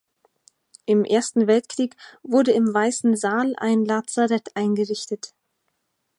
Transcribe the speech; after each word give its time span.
Im 0.87 1.05
Ersten 1.05 1.45
Weltkrieg 1.45 1.95
wurde 2.23 2.53
im 2.53 2.73
weißen 2.73 3.15
Saal 3.15 3.53
ein 3.57 3.85
Lazarett 3.85 4.49
eingerichtet. 4.55 5.35